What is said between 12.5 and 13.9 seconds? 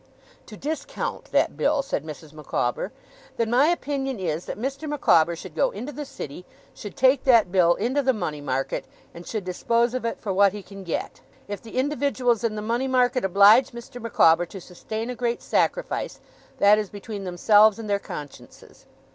the Money Market oblige